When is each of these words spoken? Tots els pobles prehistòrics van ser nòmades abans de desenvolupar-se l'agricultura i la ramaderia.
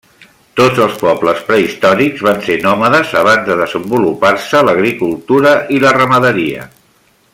Tots 0.59 0.79
els 0.85 0.95
pobles 1.01 1.43
prehistòrics 1.49 2.23
van 2.29 2.41
ser 2.47 2.57
nòmades 2.63 3.13
abans 3.21 3.45
de 3.51 3.59
desenvolupar-se 3.61 4.63
l'agricultura 4.71 5.53
i 5.77 5.83
la 5.85 5.93
ramaderia. 6.01 6.67